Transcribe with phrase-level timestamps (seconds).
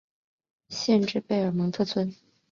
[0.69, 2.11] 县治贝尔蒙特村。